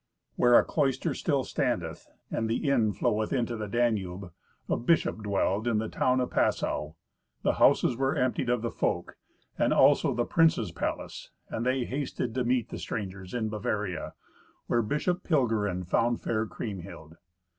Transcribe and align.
Where 0.35 0.57
a 0.57 0.65
cloister 0.65 1.13
still 1.13 1.43
standeth, 1.43 2.07
and 2.31 2.49
the 2.49 2.67
Inn 2.67 2.91
floweth 2.91 3.31
into 3.31 3.55
the 3.55 3.67
Danube, 3.67 4.31
a 4.67 4.75
bishop 4.75 5.21
dwelled 5.21 5.67
in 5.67 5.77
the 5.77 5.89
town 5.89 6.19
of 6.19 6.31
Passau. 6.31 6.95
The 7.43 7.53
houses 7.61 7.95
were 7.95 8.15
emptied 8.15 8.49
of 8.49 8.63
the 8.63 8.71
folk, 8.71 9.17
and 9.59 9.71
also 9.71 10.11
the 10.11 10.25
prince's 10.25 10.71
palace, 10.71 11.29
and 11.49 11.63
they 11.67 11.85
hasted 11.85 12.33
to 12.33 12.43
meet 12.43 12.69
the 12.69 12.79
strangers 12.79 13.35
in 13.35 13.49
Bavaria, 13.49 14.15
where 14.65 14.81
Bishop 14.81 15.21
Pilgerin 15.23 15.83
found 15.83 16.19
fair 16.19 16.47
Kriemhild. 16.47 17.17